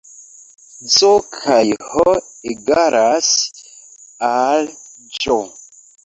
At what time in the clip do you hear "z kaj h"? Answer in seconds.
0.93-2.05